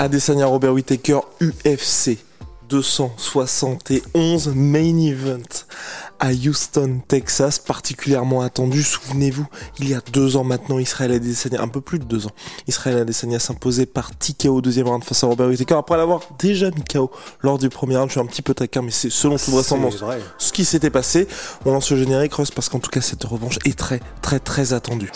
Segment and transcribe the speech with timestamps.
[0.00, 2.16] Adesanya Robert Whittaker UFC
[2.70, 5.66] 271 Main Event
[6.18, 8.82] à Houston, Texas, particulièrement attendu.
[8.82, 9.46] Souvenez-vous,
[9.78, 12.30] il y a deux ans maintenant, Israël Adesanya, un peu plus de deux ans,
[12.66, 16.70] Israël Adesanya s'imposait par TKO au deuxième round face à Robert Whittaker après l'avoir déjà
[16.70, 17.10] mis KO
[17.42, 18.08] lors du premier round.
[18.08, 20.18] Je suis un petit peu taquin, mais c'est selon toute vraisemblance vrai.
[20.38, 21.28] ce qui s'était passé.
[21.66, 24.72] On lance le générique, Russ, parce qu'en tout cas, cette revanche est très, très, très
[24.72, 25.10] attendue.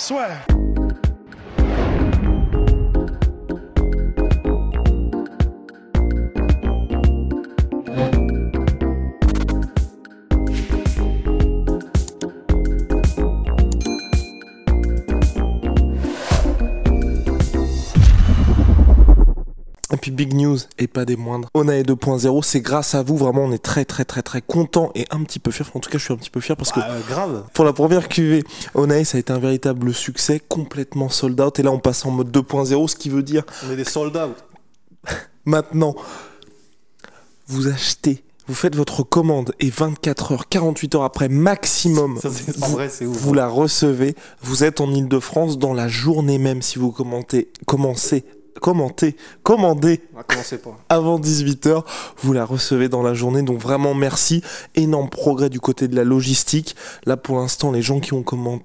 [20.14, 21.48] Big news et pas des moindres.
[21.54, 25.04] Onae 2.0, c'est grâce à vous, vraiment on est très très très très content et
[25.10, 25.68] un petit peu fier.
[25.74, 27.44] En tout cas je suis un petit peu fier parce que Ah, grave.
[27.52, 28.42] pour la première QV,
[28.74, 31.58] Onae ça a été un véritable succès, complètement sold out.
[31.58, 34.16] Et là on passe en mode 2.0, ce qui veut dire On est des sold
[34.16, 34.36] out.
[35.44, 35.94] maintenant
[37.46, 42.62] vous achetez, vous faites votre commande et 24 heures, 48 heures après maximum, Ça, c'est
[42.62, 43.16] en vous, vrai, c'est ouf.
[43.18, 44.14] vous la recevez.
[44.42, 48.24] Vous êtes en Ile-de-France dans la journée même si vous commentez, commencez,
[48.60, 49.16] commencer
[50.62, 50.78] pas.
[50.88, 51.82] avant 18h,
[52.18, 53.42] vous la recevez dans la journée.
[53.42, 54.42] Donc vraiment merci.
[54.74, 56.76] Énorme progrès du côté de la logistique.
[57.06, 58.64] Là pour l'instant, les gens qui ont commandé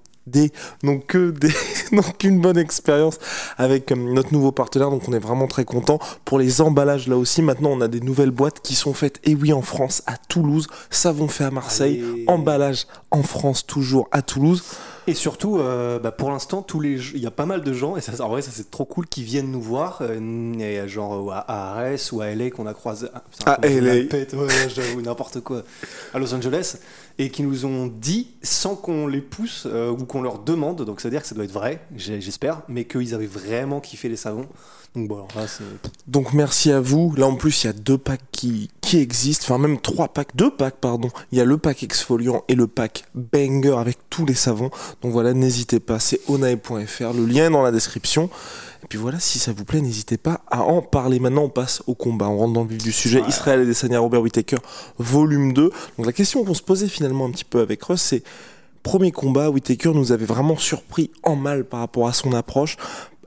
[0.83, 1.51] n'ont que des
[1.91, 3.17] n'ont qu'une bonne expérience
[3.57, 7.17] avec euh, notre nouveau partenaire donc on est vraiment très content pour les emballages là
[7.17, 10.17] aussi maintenant on a des nouvelles boîtes qui sont faites et oui en France à
[10.17, 12.25] Toulouse savon fait à Marseille Allez.
[12.27, 14.63] emballage en France toujours à Toulouse
[15.09, 17.97] Et surtout, euh, bah, pour l'instant, tous les, il y a pas mal de gens,
[17.97, 21.25] et ça, en vrai, ça c'est trop cool, qui viennent nous voir, euh, et, genre
[21.25, 23.07] ou à Arès ou à LA qu'on a croisé.
[23.15, 25.63] ah, putain, À la pète, ouais, j'avoue, n'importe quoi.
[26.13, 26.77] À Los Angeles,
[27.19, 31.01] et qui nous ont dit, sans qu'on les pousse euh, ou qu'on leur demande, donc
[31.01, 34.47] c'est-à-dire que ça doit être vrai, j'espère, mais qu'ils avaient vraiment kiffé les savons.
[34.95, 35.47] Donc bon, alors.
[36.07, 37.13] Donc merci à vous.
[37.15, 40.35] Là en plus il y a deux packs qui, qui existent, enfin même trois packs,
[40.35, 41.09] deux packs pardon.
[41.31, 44.71] Il y a le pack exfoliant et le pack banger avec tous les savons.
[45.01, 48.29] Donc voilà, n'hésitez pas, c'est onae.fr, le lien est dans la description.
[48.83, 51.19] Et puis voilà, si ça vous plaît, n'hésitez pas à en parler.
[51.19, 53.21] Maintenant on passe au combat, on rentre dans le vif du sujet.
[53.27, 54.57] Israël et Desania Robert Whittaker,
[54.97, 55.71] volume 2.
[55.97, 58.23] Donc la question qu'on se posait finalement un petit peu avec Russ, c'est
[58.83, 62.77] premier combat, Whittaker nous avait vraiment surpris en mal par rapport à son approche.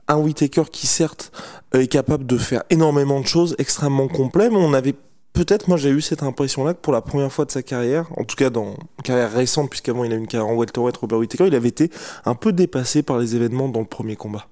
[0.07, 1.31] Un Whittaker qui certes
[1.75, 4.95] euh, est capable de faire énormément de choses, extrêmement complet, mais on avait
[5.33, 8.23] peut-être, moi j'ai eu cette impression-là que pour la première fois de sa carrière, en
[8.23, 11.19] tout cas dans une carrière récente, puisqu'avant il a eu une carrière en welterweight, Robert
[11.19, 11.89] Whittaker, il avait été
[12.25, 14.47] un peu dépassé par les événements dans le premier combat.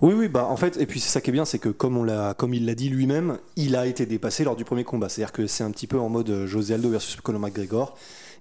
[0.00, 1.96] Oui, oui, bah en fait, et puis c'est ça qui est bien, c'est que comme
[1.96, 5.08] on l'a, comme il l'a dit lui-même, il a été dépassé lors du premier combat.
[5.08, 7.96] C'est-à-dire que c'est un petit peu en mode euh, José Aldo versus Conor McGregor.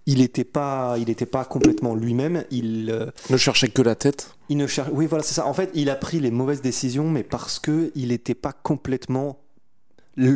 [0.06, 2.44] Il n'était pas, il était pas complètement lui-même.
[2.52, 4.34] Il, euh, Ne cherchait que la tête.
[4.48, 4.90] il ne cherche.
[4.94, 5.46] Oui, voilà, c'est ça.
[5.46, 9.40] En fait, il a pris les mauvaises décisions, mais parce que il n'était pas complètement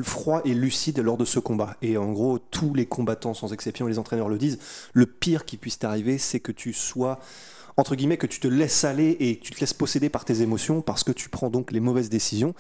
[0.04, 1.76] froid et lucide lors de ce combat.
[1.82, 4.60] Et en gros, tous les combattants, sans exception, les entraîneurs le disent,
[4.94, 7.20] le pire qui puisse t'arriver, c'est que tu sois
[7.78, 10.42] entre guillemets que tu te laisses aller et que tu te laisses posséder par tes
[10.42, 12.54] émotions parce que tu prends donc les mauvaises décisions.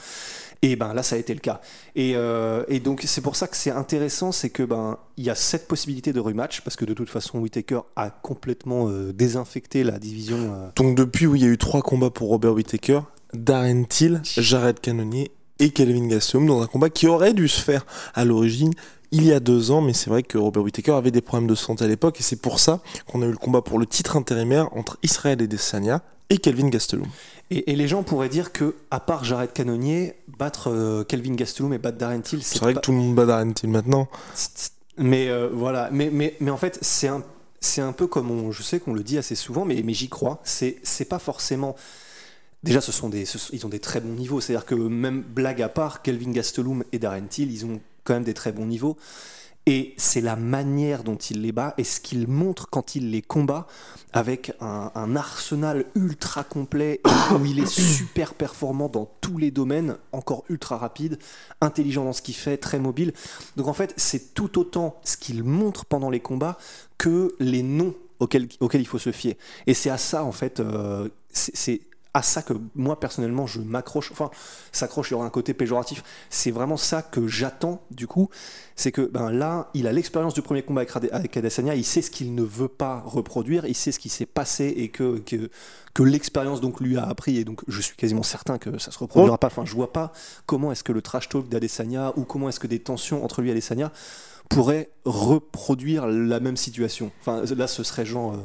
[0.61, 1.61] Et ben là ça a été le cas.
[1.95, 5.29] Et, euh, et donc c'est pour ça que c'est intéressant c'est que ben il y
[5.29, 9.83] a cette possibilité de rematch parce que de toute façon Whitaker a complètement euh, désinfecté
[9.83, 13.01] la division euh, Donc depuis où il y a eu trois combats pour Robert Whittaker,
[13.33, 15.31] Darren Till, Jared Cannonier
[15.63, 18.71] et Kelvin Gastelum dans un combat qui aurait dû se faire à l'origine
[19.15, 21.53] il y a deux ans, mais c'est vrai que Robert Whittaker avait des problèmes de
[21.53, 24.17] santé à l'époque et c'est pour ça qu'on a eu le combat pour le titre
[24.17, 26.01] intérimaire entre Israël et Desania
[26.31, 27.05] et Kelvin Gastelum.
[27.51, 31.73] et, et les gens pourraient dire que à part Jared Cannonier battre euh, Kelvin Gastelum
[31.73, 34.07] et battre Darren Till C'est vrai pas- que tout le monde bat Darren Till maintenant.
[34.97, 37.23] Mais euh, voilà, mais, mais, mais en fait, c'est un,
[37.59, 40.09] c'est un peu comme on, je sais qu'on le dit assez souvent, mais, mais j'y
[40.09, 40.39] crois.
[40.43, 41.75] C'est, c'est pas forcément.
[42.63, 44.39] Déjà, ce sont des, ce sont- ils ont des très bons niveaux.
[44.41, 48.23] C'est-à-dire que même blague à part, Kelvin Gastelum et Darren Till, ils ont quand même
[48.23, 48.97] des très bons niveaux.
[49.65, 53.21] Et c'est la manière dont il les bat et ce qu'il montre quand il les
[53.21, 53.65] combat
[54.11, 57.65] avec un, un arsenal ultra complet et où il est
[57.97, 61.17] super performant dans tous les domaines, encore ultra rapide,
[61.61, 63.13] intelligent dans ce qu'il fait, très mobile.
[63.55, 66.57] Donc en fait, c'est tout autant ce qu'il montre pendant les combats
[66.97, 69.37] que les noms auxquels, auxquels il faut se fier.
[69.65, 71.79] Et c'est à ça, en fait, euh, c'est
[72.13, 74.11] à ça que moi personnellement je m'accroche.
[74.11, 74.29] Enfin,
[74.71, 76.03] s'accroche, il y aura un côté péjoratif.
[76.29, 78.29] C'est vraiment ça que j'attends du coup.
[78.75, 82.11] C'est que ben là, il a l'expérience du premier combat avec, Adesanya, il sait ce
[82.11, 85.49] qu'il ne veut pas reproduire, il sait ce qui s'est passé et que, que,
[85.93, 87.37] que l'expérience donc lui a appris.
[87.37, 89.47] Et donc je suis quasiment certain que ça se reproduira pas.
[89.47, 90.11] Enfin, je vois pas
[90.45, 93.49] comment est-ce que le trash talk d'Adesanya ou comment est-ce que des tensions entre lui
[93.49, 93.91] et Adesanya
[94.49, 97.11] pourraient reproduire la même situation.
[97.21, 98.37] Enfin, là, ce serait genre, euh,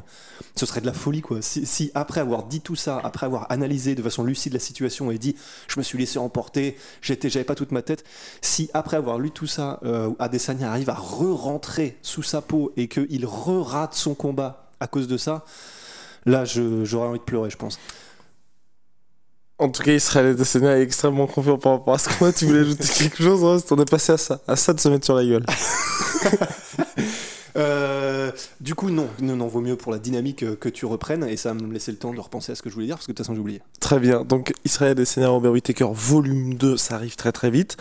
[0.57, 1.39] ce serait de la folie, quoi.
[1.43, 5.19] Si, après avoir dit tout ça, après avoir analysé de façon lucide la situation et
[5.19, 5.37] dit,
[5.69, 8.05] je me suis laissé emporter, j'étais, j'avais pas toute ma tête.
[8.41, 12.89] Si après avoir lu tout ça, euh, Adesanya arrive à re-rentrer sous sa peau et
[12.89, 15.45] qu'il re-rate son combat à cause de ça,
[16.27, 17.79] là, j'aurais envie de pleurer, je pense.
[19.61, 22.33] En tout cas, Israël Adesanya est extrêmement confiant par rapport à ce combat.
[22.33, 25.05] Tu voulais ajouter quelque chose On est passé à ça, à ça de se mettre
[25.05, 25.45] sur la gueule.
[27.57, 31.25] Euh, du coup, non, non, non, vaut mieux pour la dynamique euh, que tu reprennes
[31.25, 32.95] et ça va me laisser le temps de repenser à ce que je voulais dire
[32.95, 33.63] parce que de toute façon j'ai oublié.
[33.81, 34.23] Très bien.
[34.23, 37.77] Donc, Israël Adesanya, Robert Whittaker, volume 2, ça arrive très très vite.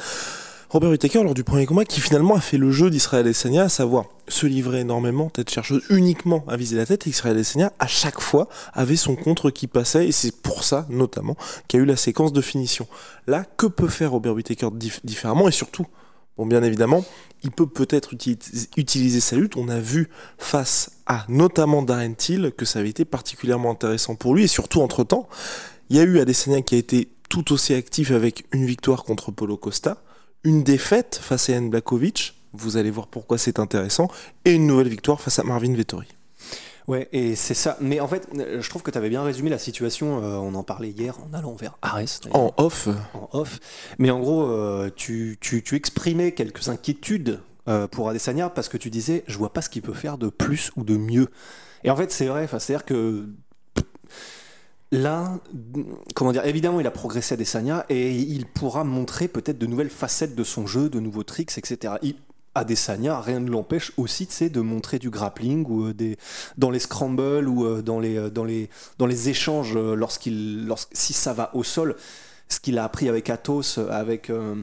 [0.70, 3.70] Robert Whittaker, lors du premier combat, qui finalement a fait le jeu d'Israël Adesanya, à
[3.70, 7.88] savoir se livrer énormément, tête chercheuse, uniquement à viser la tête, et Israël Adesanya, à
[7.88, 11.38] chaque fois, avait son contre qui passait, et c'est pour ça, notamment,
[11.70, 12.86] qu'il y a eu la séquence de finition.
[13.28, 15.86] Là, que peut faire Robert Whittaker dif- différemment, et surtout,
[16.38, 17.06] bon, bien évidemment,
[17.44, 19.56] il peut peut-être uti- utiliser sa lutte.
[19.56, 24.36] On a vu face à notamment Darren Till que ça avait été particulièrement intéressant pour
[24.36, 25.30] lui, et surtout, entre-temps,
[25.90, 29.32] il y a eu Adesanya qui a été tout aussi actif avec une victoire contre
[29.32, 30.02] Polo Costa,
[30.44, 34.10] une défaite face à Ian Blakovic, vous allez voir pourquoi c'est intéressant,
[34.46, 36.08] et une nouvelle victoire face à Marvin Vettori.
[36.88, 37.78] Ouais, et c'est ça.
[37.82, 40.24] Mais en fait, je trouve que tu avais bien résumé la situation.
[40.24, 42.22] euh, on en parlait hier en allant vers Arès.
[42.32, 43.60] En off, en off.
[44.00, 48.78] Mais en gros, euh, tu, tu, tu exprimais quelques inquiétudes euh, pour Adesanya parce que
[48.78, 51.28] tu disais, je vois pas ce qu'il peut faire de plus ou de mieux.
[51.84, 52.48] Et en fait, c'est vrai.
[52.48, 53.28] C'est-à-dire que
[54.92, 55.40] là,
[56.16, 60.36] comment dire, évidemment, il a progressé Adesanya et il pourra montrer peut-être de nouvelles facettes
[60.36, 61.96] de son jeu, de nouveaux tricks, etc.
[62.02, 62.16] Il,
[62.56, 66.18] Adesanya, rien ne l'empêche aussi de montrer du grappling ou euh, des,
[66.58, 70.88] dans les scrambles ou euh, dans, les, euh, dans, les, dans les échanges lorsqu'il, lorsqu'-
[70.94, 71.96] si ça va au sol.
[72.50, 74.30] Ce qu'il a appris avec Athos, euh, avec.
[74.30, 74.56] euh,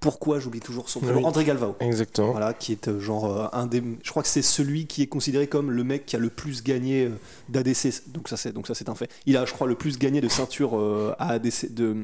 [0.00, 1.24] pourquoi j'oublie toujours son prénom Oui.
[1.24, 1.76] André Galvao.
[1.80, 2.32] exactement.
[2.32, 3.82] Voilà, qui est euh, genre un des.
[4.02, 6.62] Je crois que c'est celui qui est considéré comme le mec qui a le plus
[6.64, 7.08] gagné
[7.48, 8.02] d'ADC.
[8.08, 9.08] Donc ça c'est donc ça c'est un fait.
[9.26, 10.74] Il a, je crois, le plus gagné de ceinture
[11.18, 11.96] à ADC de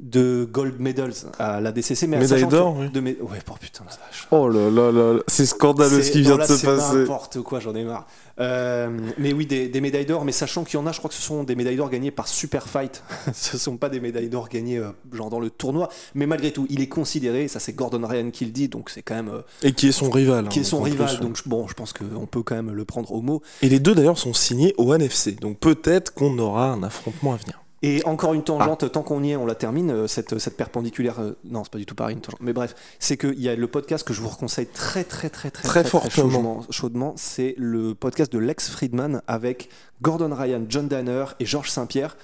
[0.00, 2.06] de gold medals à la DCC.
[2.06, 2.88] Mais Médaille d'or, oui.
[2.90, 4.26] De mé- Ouais, oh putain la vache.
[4.30, 6.96] Oh là là là, c'est scandaleux ce qui vient de là, se c'est passer.
[6.96, 8.06] N'importe quoi, j'en ai marre.
[8.38, 8.88] Euh,
[9.18, 11.14] mais oui, des, des médailles d'or, mais sachant qu'il y en a, je crois que
[11.14, 13.02] ce sont des médailles d'or gagnées par Super Fight.
[13.34, 16.66] ce sont pas des médailles d'or gagnées euh, genre dans le tournoi, mais malgré tout,
[16.70, 17.48] il est considéré.
[17.48, 19.92] Ça, c'est Gordon Ryan qui le dit, donc c'est quand même euh, Et qui est
[19.92, 20.48] son rival.
[20.48, 21.08] qui est hein, son rival.
[21.08, 21.20] plus.
[21.20, 23.42] Donc bon, je pense qu'on peut quand même le prendre au mot.
[23.60, 25.32] Et les deux d'ailleurs sont signés au NFC.
[25.32, 27.60] Donc peut-être qu'on aura un affrontement à venir.
[27.82, 28.90] Et encore une tangente, Ah.
[28.90, 31.18] tant qu'on y est, on la termine, euh, cette, cette perpendiculaire.
[31.20, 32.40] euh, non, c'est pas du tout pareil, une tangente.
[32.42, 35.50] Mais bref, c'est qu'il y a le podcast que je vous conseille très, très, très,
[35.50, 36.30] très, Très fortement.
[36.30, 36.66] chaudement.
[36.70, 39.70] chaudement, c'est le podcast de Lex Friedman avec
[40.02, 42.16] Gordon Ryan, John Danner et Georges Saint-Pierre.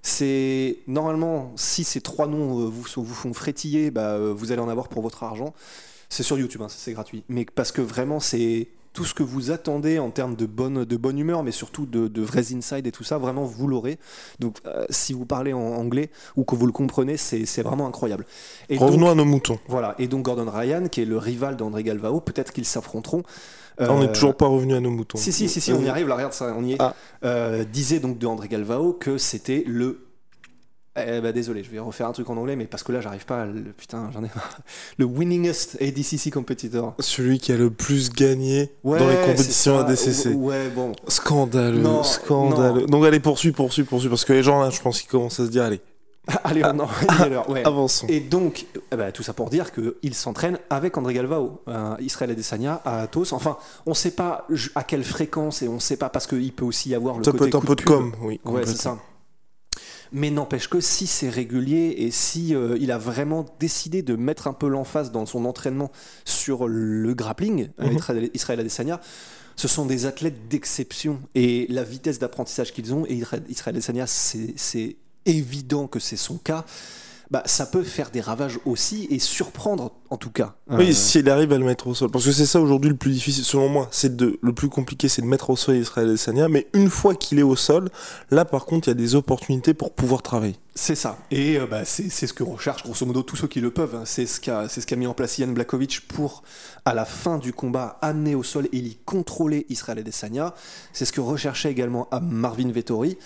[0.00, 4.68] C'est normalement, si ces trois noms euh, vous, vous font frétiller, bah, vous allez en
[4.68, 5.52] avoir pour votre argent.
[6.08, 7.22] C'est sur YouTube, hein, c'est gratuit.
[7.28, 10.96] Mais parce que vraiment, c'est tout ce que vous attendez en termes de bonne, de
[10.96, 13.98] bonne humeur, mais surtout de, de vrais insides et tout ça, vraiment, vous l'aurez.
[14.38, 18.26] Donc, euh, si vous parlez en anglais ou que vous le comprenez, c'est vraiment incroyable.
[18.68, 19.58] Et Revenons donc, à nos moutons.
[19.68, 19.94] voilà.
[19.98, 23.22] Et donc, Gordon Ryan, qui est le rival d'André Galvao, peut-être qu'ils s'affronteront.
[23.78, 25.16] Ah, on Euh, n'est toujours pas revenu à nos moutons.
[25.16, 26.76] si, si, si, si, on y arrive, là, regarde ça, on y est.
[26.78, 26.94] Ah.
[27.24, 30.00] Euh, disait donc de André Galvao que c'était le.
[30.94, 33.24] Eh ben, désolé, je vais refaire un truc en anglais, mais parce que là, j'arrive
[33.24, 33.62] pas à le.
[33.72, 34.58] Putain, j'en ai marre.
[34.98, 36.94] Le winningest ADCC competitor.
[36.98, 39.86] Celui qui a le plus gagné Ouais, dans les compétitions ça.
[39.86, 40.34] ADCC.
[40.36, 40.92] Ouais, bon.
[41.08, 42.86] Scandaleux, Non, scandaleux.
[42.86, 45.46] Donc allez, poursuis, poursuis, poursuis, parce que les gens là, je pense qu'ils commencent à
[45.46, 45.80] se dire, allez,
[46.44, 46.88] Allez, on en
[47.24, 47.66] est l'heure, ouais.
[47.66, 48.06] avançons.
[48.08, 52.30] Et donc, eh ben, tout ça pour dire qu'il s'entraîne avec André Galvao, euh, Israël
[52.30, 53.32] Adesanya à Athos.
[53.32, 53.56] Enfin,
[53.86, 54.46] on sait pas
[54.76, 57.32] à quelle fréquence et on sait pas parce qu'il peut aussi y avoir le Ça
[57.32, 58.40] peut côté être un peu de com, oui.
[58.44, 58.98] Ouais, c'est ça.
[60.12, 64.46] Mais n'empêche que si c'est régulier et si euh, il a vraiment décidé de mettre
[64.46, 65.90] un peu l'emphase dans son entraînement
[66.24, 67.96] sur le grappling, Mhm.
[68.34, 69.00] Israël- Adesanya,
[69.56, 73.14] ce sont des athlètes d'exception et la vitesse d'apprentissage qu'ils ont et
[73.48, 76.64] Israël Adesanya, c'est c'est évident que c'est son cas.
[77.32, 80.54] Bah, ça peut faire des ravages aussi et surprendre en tout cas.
[80.70, 82.10] Oui, Euh, s'il arrive à le mettre au sol.
[82.10, 83.88] Parce que c'est ça aujourd'hui le plus difficile, selon moi.
[83.90, 86.48] C'est de, le plus compliqué, c'est de mettre au sol Israël Adesanya.
[86.48, 87.88] Mais une fois qu'il est au sol,
[88.30, 90.56] là par contre, il y a des opportunités pour pouvoir travailler.
[90.74, 91.18] C'est ça.
[91.30, 93.94] Et euh, bah, c'est c'est ce que recherchent grosso modo tous ceux qui le peuvent.
[93.94, 94.02] hein.
[94.04, 96.42] C'est ce qu'a c'est ce qu'a mis en place Ian Blakovic pour,
[96.84, 100.54] à la fin du combat, amener au sol et y contrôler Israël Adesanya.
[100.92, 103.16] C'est ce que recherchait également à Marvin Vettori.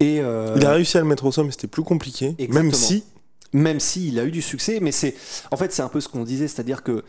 [0.00, 2.34] Et, euh, Il a réussi à le mettre au sol, mais c'était plus compliqué.
[2.38, 2.54] Exactement.
[2.62, 3.04] Même si,
[3.52, 5.14] même s'il a eu du succès, mais c'est
[5.50, 7.04] en fait c'est un peu ce qu'on disait, c'est-à-dire que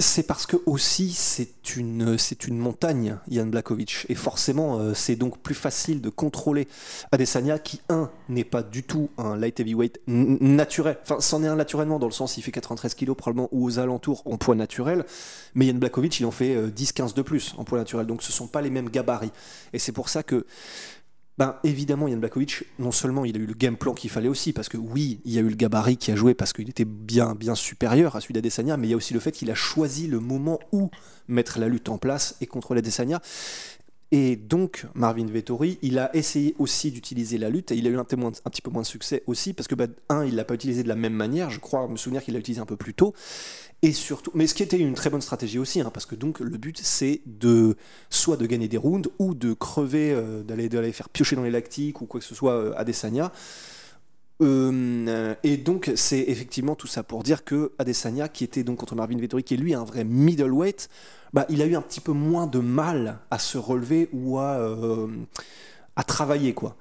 [0.00, 2.16] c'est parce que aussi c'est une
[2.58, 6.68] montagne Ian Blakovic et forcément euh, c'est donc plus facile de contrôler
[7.12, 10.96] Adesanya qui un n'est pas du tout un light heavyweight naturel.
[11.02, 13.78] Enfin c'en est un naturellement dans le sens il fait 93 kilos probablement ou aux
[13.78, 15.04] alentours en poids naturel.
[15.54, 18.06] Mais Ian Blakovic il en fait 10-15 de plus en poids naturel.
[18.06, 19.32] Donc ce sont pas les mêmes gabarits.
[19.72, 20.46] Et c'est pour ça que
[21.40, 22.20] ben, évidemment, Yann
[22.78, 25.32] non seulement il a eu le game plan qu'il fallait aussi, parce que oui, il
[25.32, 28.20] y a eu le gabarit qui a joué parce qu'il était bien, bien supérieur à
[28.20, 30.90] celui d'Adesanya, mais il y a aussi le fait qu'il a choisi le moment où
[31.28, 33.22] mettre la lutte en place et contrôler Adesanya.
[34.12, 37.98] Et donc, Marvin Vettori, il a essayé aussi d'utiliser la lutte, et il a eu
[37.98, 40.82] un, petit peu moins de succès aussi, parce que, bah, un, il l'a pas utilisé
[40.82, 43.14] de la même manière, je crois me souvenir qu'il l'a utilisé un peu plus tôt,
[43.82, 46.40] et surtout, mais ce qui était une très bonne stratégie aussi, hein, parce que donc
[46.40, 47.76] le but c'est de
[48.10, 51.50] soit de gagner des rounds ou de crever, euh, d'aller d'aller faire piocher dans les
[51.50, 53.32] lactiques ou quoi que ce soit euh, Adesanya.
[54.42, 58.94] Euh, et donc c'est effectivement tout ça pour dire que Adesanya, qui était donc contre
[58.94, 60.88] Marvin Vettori, qui est lui un vrai middleweight,
[61.34, 64.56] bah, il a eu un petit peu moins de mal à se relever ou à,
[64.58, 65.08] euh,
[65.96, 66.76] à travailler quoi.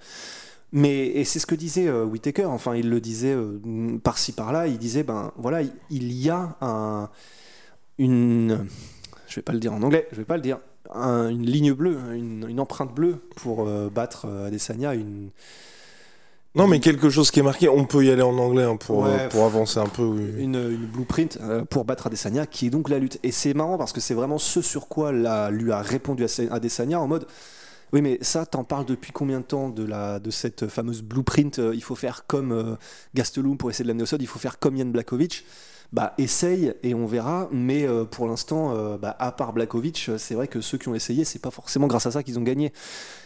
[0.72, 4.68] Mais et c'est ce que disait euh, Whittaker, enfin il le disait euh, par-ci par-là,
[4.68, 7.10] il disait ben voilà, il- y a un,
[7.98, 8.68] une,
[9.28, 10.60] je vais pas le dire en anglais, je vais pas le dire,
[10.94, 15.32] un- une ligne bleue, une, une empreinte bleue pour battre Adesanya, une,
[16.56, 19.00] non, mais quelque chose qui est marqué, on peut y aller en anglais hein, pour,
[19.00, 20.04] Ouais, euh, pour avancer un peu.
[20.04, 20.34] oui.
[20.38, 23.20] une, une blueprint euh, pour battre Adesanya, qui est donc la lutte.
[23.24, 27.00] Et c'est marrant parce que c'est vraiment ce sur quoi la, lui a répondu Adesanya
[27.00, 27.28] en mode.
[27.94, 31.60] Oui, mais ça, t'en parles depuis combien de temps de, la, de cette fameuse blueprint
[31.60, 32.78] euh, Il faut faire comme
[33.16, 35.46] Gastelum pour essayer de l'amener au sol, il faut faire comme Yann Blakovic.
[35.92, 37.48] Bah, essaye et on verra.
[37.52, 40.94] Mais euh, pour l'instant, euh, bah, à part Blakovic, c'est vrai que ceux qui ont
[40.94, 42.72] essayé, c'est pas forcément grâce à ça qu'ils ont gagné.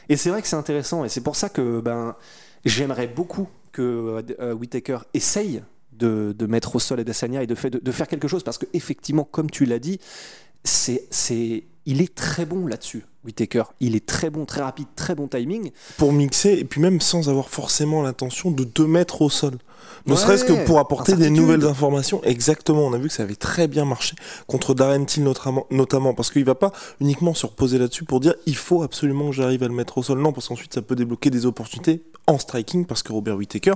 [0.07, 1.03] Et c'est vrai que c'est intéressant.
[1.03, 2.15] Et c'est pour ça que ben,
[2.65, 7.69] j'aimerais beaucoup que euh, Whittaker essaye de, de mettre au sol Adesanya et de, fait,
[7.69, 8.43] de, de faire quelque chose.
[8.43, 9.99] Parce que effectivement, comme tu l'as dit,
[10.63, 13.63] c'est, c'est, il est très bon là-dessus, Whittaker.
[13.79, 15.71] Il est très bon, très rapide, très bon timing.
[15.97, 19.53] Pour mixer, et puis même sans avoir forcément l'intention de te mettre au sol.
[20.05, 22.21] Ne Ouais, serait-ce que pour apporter des nouvelles informations.
[22.23, 24.15] Exactement, on a vu que ça avait très bien marché
[24.47, 28.33] contre Darren Till notamment, notamment parce qu'il va pas uniquement se reposer là-dessus pour dire
[28.45, 30.19] il faut absolument que j'arrive à le mettre au sol.
[30.19, 33.73] Non, parce qu'ensuite ça peut débloquer des opportunités en striking parce que Robert Whittaker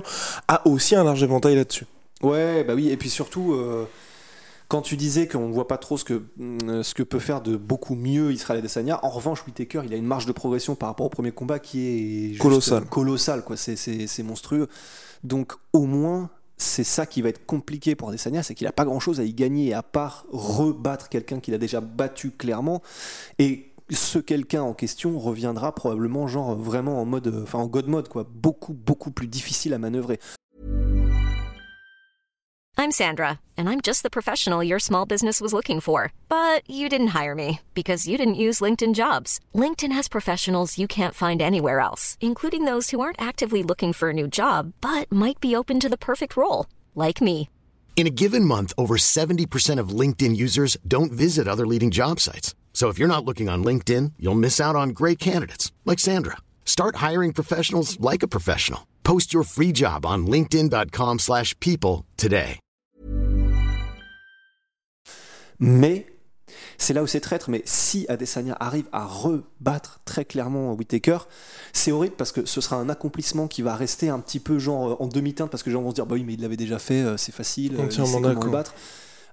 [0.48, 1.86] a aussi un large éventail là-dessus.
[2.22, 3.86] Ouais, bah oui, et puis surtout, euh,
[4.68, 7.40] quand tu disais qu'on ne voit pas trop ce que, mm, ce que peut faire
[7.40, 10.88] de beaucoup mieux Israël Adesanya, en revanche, Whittaker, il a une marge de progression par
[10.88, 12.84] rapport au premier combat qui est juste, Colossal.
[12.86, 13.56] colossal, quoi.
[13.56, 14.68] C'est monstrueux.
[15.24, 18.84] Donc, au moins, c'est ça qui va être compliqué pour Adesanya, c'est qu'il n'a pas
[18.84, 22.82] grand-chose à y gagner à part rebattre quelqu'un qu'il a déjà battu clairement.
[23.38, 27.88] Et ce quelqu'un en question reviendra probablement genre vraiment en mode, euh, enfin en god
[27.88, 28.26] mode, quoi.
[28.30, 30.18] Beaucoup, beaucoup plus difficile à manœuvrer.
[32.80, 36.12] I'm Sandra, and I'm just the professional your small business was looking for.
[36.28, 39.40] But you didn't hire me because you didn't use LinkedIn jobs.
[39.52, 44.10] LinkedIn has professionals you can't find anywhere else, including those who aren't actively looking for
[44.10, 47.48] a new job but might be open to the perfect role, like me.
[47.96, 52.54] In a given month, over 70% of LinkedIn users don't visit other leading job sites.
[52.78, 56.36] So if you're not looking on LinkedIn, you'll miss out on great candidates like Sandra.
[56.64, 58.86] Start hiring professionals like a professional.
[59.02, 62.60] Post your free job on linkedin.com/people today.
[65.58, 66.06] Mais
[66.76, 67.50] c'est là où c'est traître.
[67.50, 71.18] Mais si Adesanya arrive à rebattre très clairement Whittaker,
[71.72, 74.90] c'est horrible parce que ce sera un accomplissement qui va rester un petit peu genre
[74.92, 76.56] euh, en demi-teinte parce que les gens vont se dire bah oui mais il l'avait
[76.56, 78.72] déjà fait, euh, c'est facile, euh, il sait comment le battre.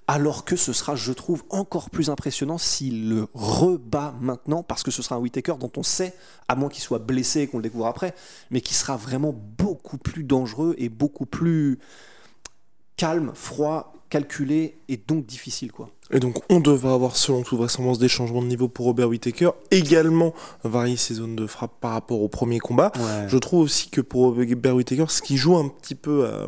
[0.08, 4.92] Alors que ce sera, je trouve, encore plus impressionnant s'il le rebat maintenant, parce que
[4.92, 6.14] ce sera un Whittaker dont on sait,
[6.48, 8.14] à moins qu'il soit blessé et qu'on le découvre après,
[8.52, 11.80] mais qui sera vraiment beaucoup plus dangereux et beaucoup plus
[12.98, 15.90] calme, froid, calculé et donc difficile quoi.
[16.12, 19.50] Et donc on devrait avoir selon toute vraisemblance des changements de niveau pour Robert Whittaker,
[19.72, 20.34] également
[20.64, 22.92] varier ses zones de frappe par rapport au premier combat.
[22.96, 23.28] Ouais.
[23.28, 26.48] Je trouve aussi que pour Robert Whittaker, ce qui joue un petit peu à,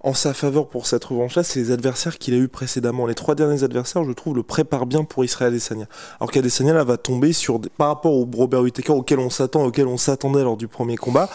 [0.00, 3.06] en sa faveur pour cette revanche-là, c'est les adversaires qu'il a eu précédemment.
[3.06, 5.86] Les trois derniers adversaires, je trouve, le préparent bien pour Israël Adesanya.
[6.20, 9.64] Alors qu'Adesanya là va tomber sur des- par rapport au Robert Whittaker auquel on s'attend,
[9.64, 11.28] auquel on s'attendait lors du premier combat.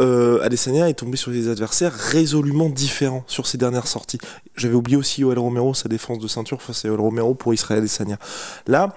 [0.00, 4.18] Euh, est tombé sur des adversaires résolument différents sur ses dernières sorties.
[4.56, 7.80] J'avais oublié aussi Yoel Romero, sa défense de ceinture face à Yoel Romero pour Israël
[7.80, 8.18] Adesanya.
[8.66, 8.94] Là.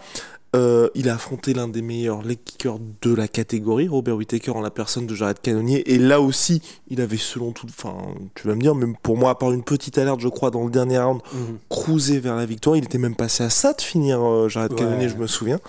[0.55, 4.61] Euh, il a affronté l'un des meilleurs leg kickers de la catégorie, Robert Whittaker en
[4.61, 5.93] la personne de Jared Cannonier.
[5.93, 7.95] Et là aussi, il avait selon tout, enfin,
[8.35, 10.63] tu vas me dire, même pour moi, à part une petite alerte, je crois, dans
[10.65, 11.21] le dernier round,
[11.69, 12.75] cruisé vers la victoire.
[12.75, 14.77] Il était même passé à ça de finir euh, Jared Ouais.
[14.79, 15.59] Cannonier, je me souviens.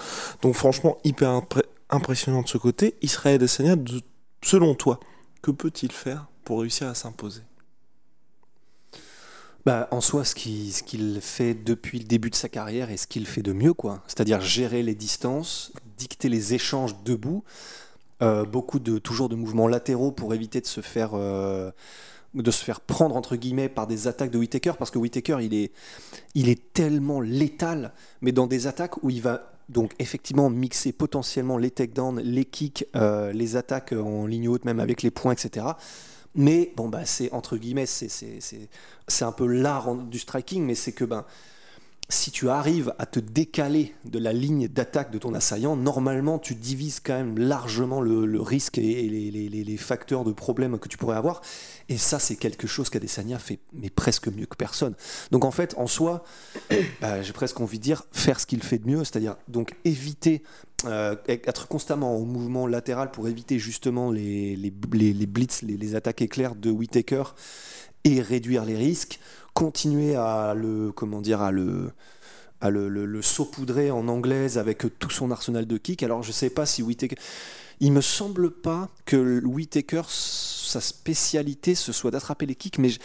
[0.43, 2.95] Donc franchement, hyper impré- impressionnant de ce côté.
[3.03, 4.01] Israël Adesanya, de-
[4.43, 4.99] selon toi,
[5.43, 7.43] que peut-il faire pour réussir à s'imposer?
[9.67, 12.97] Bah, en soi, ce qui- ce qu'il fait depuis le début de sa carrière et
[12.97, 14.03] ce qu'il fait de mieux, quoi.
[14.07, 17.45] C'est-à-dire gérer les distances, dicter les échanges debout,
[18.23, 21.71] euh, beaucoup de toujours de mouvements latéraux pour éviter de se faire euh,
[22.35, 23.21] de se faire prendre
[23.75, 25.73] par des attaques de Whitaker parce que Whitaker il est
[26.35, 31.59] il est tellement létal, mais dans des attaques où il va donc effectivement mixer potentiellement
[31.59, 35.67] les takedowns, les kicks, euh, les attaques en ligne haute, même avec les points, etc.
[36.35, 38.69] Mais bon, bah, c'est entre guillemets, c'est,
[39.21, 41.25] un peu l'art du striking, mais c'est que ben,
[42.11, 46.57] si tu arrives à te décaler de la ligne d'attaque de ton assaillant, normalement tu
[46.57, 51.41] divises quand même largement le, risque et les, facteurs de problèmes que tu pourrais avoir.
[51.89, 54.95] Et ça, c'est quelque chose qu'Adesanya fait, mais presque mieux que personne.
[55.31, 56.25] Donc en fait, en soi,
[57.01, 60.43] bah, j'ai presque envie de dire faire ce qu'il fait de mieux, c'est-à-dire donc éviter,
[60.87, 66.23] euh, être constamment en mouvement latéral pour éviter justement les, les, blitz, les, les attaques
[66.23, 67.23] éclairs de Whitaker
[68.05, 69.21] et réduire les risques,
[69.61, 71.93] continuer à le, comment dire, à le,
[72.63, 76.03] à le, saupoudrer en anglaise avec tout son arsenal de kicks.
[76.03, 77.17] Alors je sais pas si Whitaker,
[77.81, 83.01] il me semble pas que Whitaker, sa spécialité, ce soit d'attraper les kicks, mais je,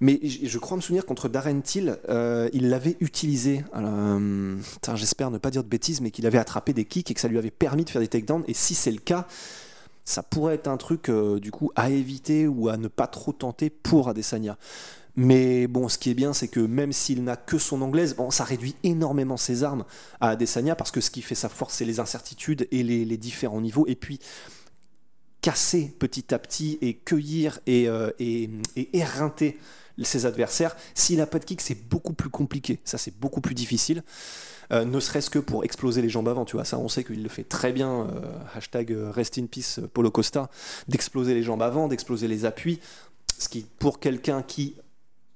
[0.00, 3.64] mais je crois me souvenir contre Darren Till, euh, il l'avait utilisé.
[3.76, 4.56] Euh,
[4.96, 7.28] J'espère ne pas dire de bêtises, mais qu'il avait attrapé des kicks et que ça
[7.28, 8.42] lui avait permis de faire des takedowns.
[8.48, 9.28] Et si c'est le cas,
[10.04, 13.32] ça pourrait être un truc euh, du coup à éviter ou à ne pas trop
[13.32, 14.58] tenter pour Adesanya.
[15.16, 18.30] Mais bon, ce qui est bien, c'est que même s'il n'a que son anglaise, bon,
[18.30, 19.84] ça réduit énormément ses armes
[20.20, 23.60] à Adesanya parce que ce qui fait sa force, c'est les incertitudes et les, différents
[23.60, 23.86] niveaux.
[23.86, 24.18] Et puis,
[25.40, 28.10] casser petit à petit et cueillir et, euh,
[28.92, 29.58] éreinter
[30.02, 30.76] ses adversaires.
[30.94, 32.80] S'il n'a pas de kick, c'est beaucoup plus compliqué.
[32.84, 34.02] Ça, c'est beaucoup plus difficile.
[34.72, 37.22] Euh, ne serait-ce que pour exploser les jambes avant, tu vois, ça on sait qu'il
[37.22, 40.50] le fait très bien, euh, hashtag rest in peace Polo Costa,
[40.88, 42.80] d'exploser les jambes avant, d'exploser les appuis,
[43.38, 44.74] ce qui pour quelqu'un qui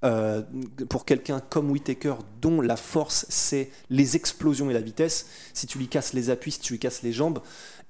[0.04, 0.42] euh,
[0.88, 5.78] pour quelqu'un comme Whitaker dont la force c'est les explosions et la vitesse, si tu
[5.78, 7.40] lui casses les appuis, si tu lui casses les jambes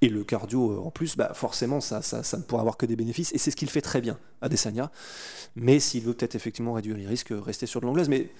[0.01, 2.85] et le cardio euh, en plus, bah forcément ça, ça, ça ne pourra avoir que
[2.85, 4.91] des bénéfices et c'est ce qu'il fait très bien à Desania.
[5.55, 8.31] Mais s'il veut peut-être effectivement réduire les risques, rester sur de l'anglaise, mais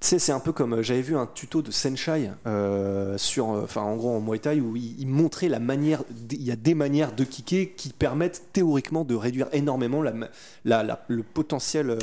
[0.00, 3.50] tu sais, c'est un peu comme euh, j'avais vu un tuto de Senshai euh, sur,
[3.50, 6.56] euh, enfin en gros en Muay Thai où il, montrait la manière, il y a
[6.56, 11.98] des manières de kicker qui permettent théoriquement de réduire énormément la, le potentiel euh,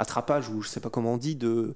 [0.00, 1.74] attrapage ou je sais pas comment on dit de,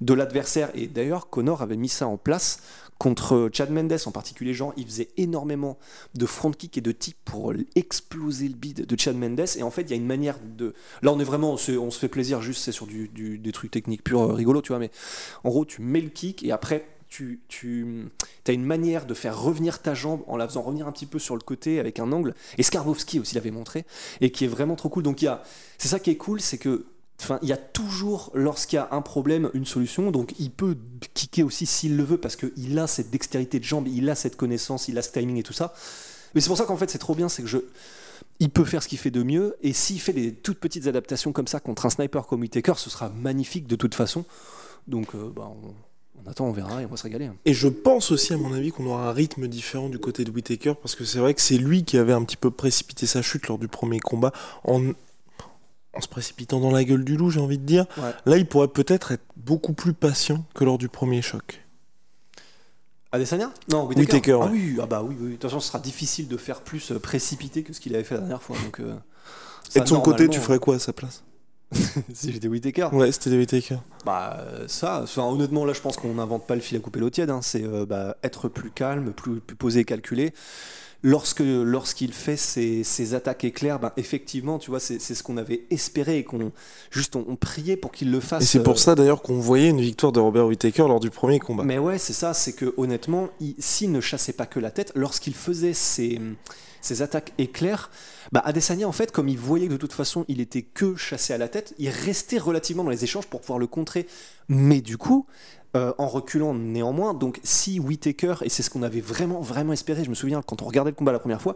[0.00, 0.70] de l'adversaire.
[0.74, 2.60] Et d'ailleurs, Connor avait mis ça en place
[2.98, 4.54] contre Chad Mendes en particulier.
[4.54, 5.78] Genre, il faisait énormément
[6.14, 9.44] de front kick et de tip pour exploser le bide de Chad Mendes.
[9.56, 10.74] Et en fait, il y a une manière de.
[11.02, 13.70] Là, on est vraiment, on se, fait plaisir juste, c'est sur du, du- des trucs
[13.70, 14.78] techniques purs, euh, rigolo, tu vois.
[14.78, 14.90] Mais
[15.44, 16.88] en gros, tu mets le kick et après.
[17.08, 18.10] Tu, tu
[18.48, 21.20] as une manière de faire revenir ta jambe en la faisant revenir un petit peu
[21.20, 22.34] sur le côté avec un angle.
[22.58, 23.86] Et Skarbowski aussi l'avait montré
[24.20, 25.04] et qui est vraiment trop cool.
[25.04, 25.44] Donc il y a,
[25.78, 26.84] c'est ça qui est cool, c'est que
[27.20, 30.10] Enfin, il y a toujours, lorsqu'il y a un problème, une solution.
[30.10, 30.76] Donc, il peut
[31.14, 34.36] kicker aussi s'il le veut parce qu'il a cette dextérité de jambe, il a cette
[34.36, 35.72] connaissance, il a ce timing et tout ça.
[36.34, 37.58] Mais c'est pour ça qu'en fait, c'est trop bien, c'est que je.
[38.38, 41.32] Il peut faire ce qu'il fait de mieux, et s'il fait des toutes petites adaptations
[41.32, 44.26] comme ça contre un sniper comme Whitaker, ce sera magnifique de toute façon.
[44.86, 47.30] Donc, euh, bah, on, attend, on verra et on va se régaler.
[47.46, 50.30] Et je pense aussi, à mon avis, qu'on aura un rythme différent du côté de
[50.30, 53.22] Whitaker, parce que c'est vrai que c'est lui qui avait un petit peu précipité sa
[53.22, 54.32] chute lors du premier combat,
[55.96, 57.86] en se précipitant dans la gueule du loup, j'ai envie de dire.
[57.96, 58.10] Ouais.
[58.26, 61.62] Là, il pourrait peut-être être beaucoup plus patient que lors du premier choc.
[63.12, 63.50] Adesanya?
[63.70, 64.50] Non, Whittaker, Ah ouais.
[64.52, 65.26] oui, ah bah oui, oui.
[65.28, 68.04] De toute façon, ce sera difficile de faire plus euh, précipité que ce qu'il avait
[68.04, 68.56] fait la dernière fois.
[68.64, 68.94] Donc, euh,
[69.74, 71.22] Et de son côté, tu ferais quoi à sa place?
[72.14, 73.78] Si j'étais Whittaker Ouais, c'était des Whitaker.
[74.04, 77.10] Bah euh, ça, honnêtement là je pense qu'on n'invente pas le fil à couper l'eau
[77.10, 77.40] tiède, hein.
[77.42, 80.32] c'est euh, bah, être plus calme, plus, plus posé et calculé.
[81.06, 86.18] Lorsque lorsqu'il fait ses, attaques éclairs, ben, effectivement, tu vois, c'est ce qu'on avait espéré
[86.18, 86.50] et qu'on
[86.90, 88.42] juste on, priait pour qu'il le fasse.
[88.42, 91.38] Et c'est pour ça d'ailleurs qu'on voyait une victoire de Robert Whittaker lors du premier
[91.38, 91.62] combat.
[91.62, 95.34] Mais ouais, c'est ça, c'est que honnêtement, s'il ne chassait pas que la tête, lorsqu'il
[95.34, 96.20] faisait ses,
[96.80, 97.90] ses attaques éclairs,
[98.32, 101.32] bah Adesanya en fait, comme il voyait que de toute façon il était que chassé
[101.32, 104.08] à la tête, il restait relativement dans les échanges pour pouvoir le contrer.
[104.48, 105.26] Mais du coup,
[105.76, 107.12] euh, en reculant néanmoins.
[107.14, 110.62] Donc si Whitaker, et c'est ce qu'on avait vraiment vraiment espéré, je me souviens quand
[110.62, 111.54] on regardait le combat la première fois,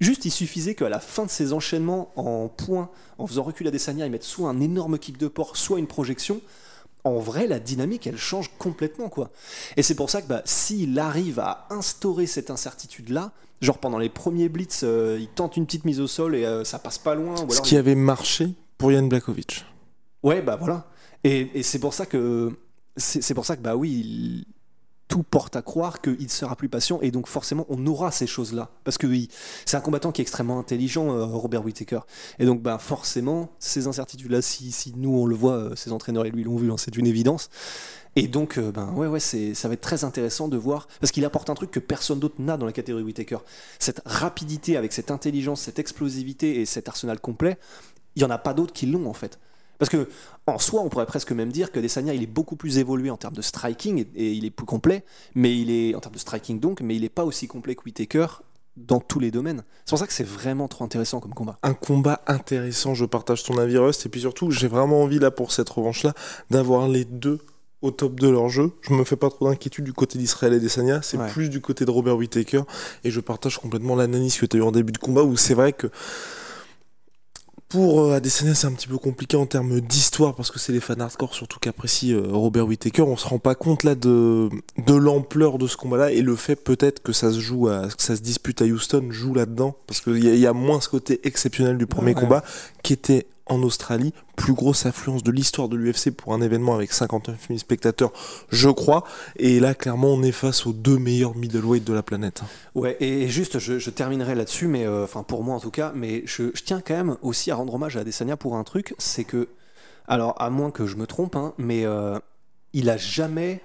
[0.00, 4.04] juste il suffisait qu'à la fin de ses enchaînements en points, en faisant reculer Adesanya,
[4.06, 6.40] il mette soit un énorme kick de porc, soit une projection.
[7.04, 9.30] En vrai, la dynamique, elle change complètement, quoi.
[9.76, 14.08] Et c'est pour ça que bah, s'il arrive à instaurer cette incertitude-là, genre pendant les
[14.08, 17.14] premiers blitz, euh, il tente une petite mise au sol et euh, ça passe pas
[17.14, 17.34] loin.
[17.50, 18.48] Ce qui avait marché
[18.78, 19.64] pour Yann Blakovic.
[20.22, 20.86] Ouais, bah voilà.
[21.24, 22.52] Et, et c'est pour ça que
[22.96, 24.46] c'est pour ça que, bah oui,
[25.08, 28.70] tout porte à croire qu'il sera plus patient et donc forcément on aura ces choses-là.
[28.84, 29.06] Parce que
[29.64, 32.00] c'est un combattant qui est extrêmement intelligent, euh, Robert Whittaker.
[32.38, 36.26] Et donc bah, forcément, ces incertitudes-là, si, si, nous on le voit, euh, ses entraîneurs
[36.26, 37.50] et lui l'ont vu, hein, c'est une évidence.
[38.16, 41.24] Et donc, euh, ben ouais, ouais, ça va être très intéressant de voir, parce qu'il
[41.24, 43.38] apporte un truc que personne d'autre n'a dans la catégorie Whittaker.
[43.80, 47.58] Cette rapidité avec cette intelligence, cette explosivité et cet arsenal complet,
[48.14, 49.40] il n'y en a pas d'autres qui l'ont en fait.
[49.78, 50.08] Parce que
[50.46, 53.16] en soi, on pourrait presque même dire que Desania il est beaucoup plus évolué en
[53.16, 56.60] termes de striking et, il est plus complet, mais il est en termes de striking
[56.60, 58.26] donc, mais il n'est pas aussi complet que Whitaker
[58.76, 59.62] dans tous les domaines.
[59.84, 61.58] C'est pour ça que c'est vraiment trop intéressant comme combat.
[61.62, 65.30] Un combat intéressant, je partage ton avis Rust, et puis surtout, j'ai vraiment envie là
[65.30, 66.12] pour cette revanche-là
[66.50, 67.38] d'avoir les deux
[67.82, 68.72] au top de leur jeu.
[68.80, 71.84] Je me fais pas trop d'inquiétude du côté d'Israël et Desania, c'est plus du côté
[71.84, 72.62] de Robert Whitaker,
[73.04, 75.54] et je partage complètement l'analyse que tu as eu en début de combat, où c'est
[75.54, 75.88] vrai que
[77.74, 80.78] pour euh, Adesanya, c'est un petit peu compliqué en termes d'histoire parce que c'est les
[80.78, 83.02] fans hardcore surtout qu'apprécie euh, Robert Whittaker.
[83.02, 86.54] On se rend pas compte là de, de l'ampleur de ce combat-là et le fait
[86.54, 90.00] peut-être que ça se joue à, que ça se dispute à Houston joue là-dedans parce
[90.00, 92.44] qu'il y, y, a moins ce côté exceptionnel du premier combat
[92.84, 96.92] qui était en Australie, plus grosse affluence de l'histoire de l'UFC pour un événement avec
[96.92, 98.12] 59 000 spectateurs,
[98.50, 99.04] je crois.
[99.36, 102.42] Et là, clairement, on est face aux deux meilleurs middleweight de la planète.
[102.74, 106.22] Ouais, et juste, je, terminerai là-dessus, mais euh, enfin pour moi en tout cas, mais
[106.26, 109.48] je, tiens quand même aussi à rendre hommage à Adesanya pour un truc, c'est que,
[110.08, 112.18] alors à moins que je me trompe, hein, mais euh,
[112.72, 113.60] il a jamais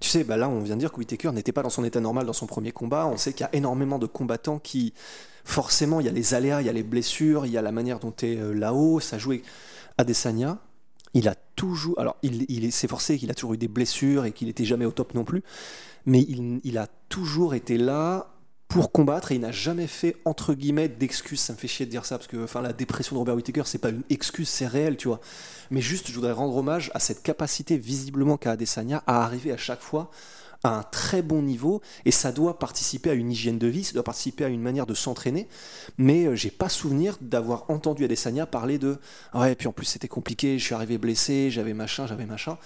[0.00, 2.00] tu sais, bah là, on vient de dire que Whitaker n'était pas dans son état
[2.00, 3.06] normal dans son premier combat.
[3.06, 4.94] On sait qu'il y a énormément de combattants qui,
[5.44, 7.72] forcément, il y a les aléas, il y a les blessures, il y a la
[7.72, 9.00] manière dont tu es euh, là-haut.
[9.00, 9.42] Ça jouait
[9.98, 10.58] Adesanya.
[11.14, 11.98] Il a toujours.
[11.98, 14.92] Alors, il, s'est forcé qu'il a toujours eu des blessures et qu'il n'était jamais au
[14.92, 15.42] top non plus.
[16.06, 18.32] Mais il, il a toujours été là
[18.72, 21.40] pour combattre et il n'a jamais fait entre guillemets d'excuses.
[21.40, 23.64] Ça me fait chier de dire ça parce que enfin la dépression de Robert Whittaker
[23.66, 25.20] c'est pas une excuse, c'est réel, tu vois.
[25.70, 29.58] Mais juste, je voudrais rendre hommage à cette capacité visiblement qu'a Adesanya à arriver à
[29.58, 30.10] chaque fois
[30.64, 33.92] à un très bon niveau et ça doit participer à une hygiène de vie, ça
[33.94, 35.48] doit participer à une manière de s'entraîner.
[35.98, 38.98] Mais euh, j'ai pas souvenir d'avoir entendu Adesanya parler de
[39.34, 42.58] ouais, puis en plus c'était compliqué, je suis arrivé blessé, j'avais machin, j'avais machin.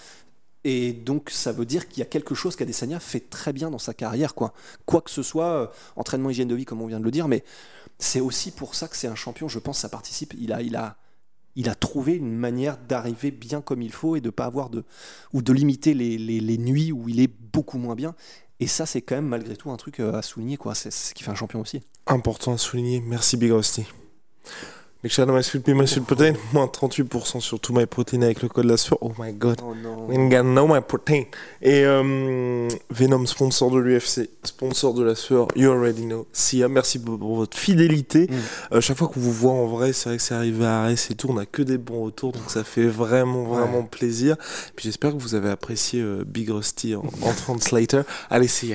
[0.68, 3.78] Et donc, ça veut dire qu'il y a quelque chose qu'Adesanya fait très bien dans
[3.78, 4.52] sa carrière, quoi.
[4.84, 7.28] Quoi que ce soit, euh, entraînement, hygiène de vie, comme on vient de le dire,
[7.28, 7.44] mais
[8.00, 10.34] c'est aussi pour ça que c'est un champion, je pense, ça participe.
[10.36, 10.96] Il a, il a,
[11.56, 14.84] il a trouvé une manière d'arriver bien comme il faut et de pas avoir de.
[15.32, 18.14] ou de limiter les, les, nuits où il est beaucoup moins bien.
[18.60, 20.74] Et ça, c'est quand même malgré tout un truc euh, à souligner, quoi.
[20.74, 21.82] C'est ce qui fait un champion aussi.
[22.06, 23.00] Important à souligner.
[23.00, 23.52] Merci, Big.
[25.06, 26.34] Make sure my sweet pea, my sweet protein.
[26.52, 28.98] Moins 38% sur tout my protein avec le code la sueur.
[29.00, 29.60] Oh my god.
[29.64, 30.06] Oh no.
[30.08, 31.26] We got no my protein.
[31.62, 35.46] Et euh, Venom, sponsor de l'UFC, sponsor de la sueur.
[35.54, 36.26] You already know.
[36.32, 38.26] Sia, merci pour, votre fidélité.
[38.28, 38.34] Mm.
[38.74, 41.08] Euh, chaque fois qu'on vous voit en vrai, c'est vrai que c'est arrivé à Arès
[41.08, 41.28] et tout.
[41.30, 42.32] On a que des bons retours.
[42.32, 44.34] Donc ça fait vraiment, vraiment plaisir.
[44.74, 48.02] Puis j'espère que vous avez apprécié euh, Big Rusty en, en translator.
[48.28, 48.74] Allez, see